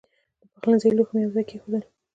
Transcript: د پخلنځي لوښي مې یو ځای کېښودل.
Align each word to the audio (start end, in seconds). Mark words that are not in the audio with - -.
د 0.41 0.43
پخلنځي 0.53 0.89
لوښي 0.95 1.13
مې 1.15 1.21
یو 1.23 1.33
ځای 1.35 1.43
کېښودل. 1.49 1.83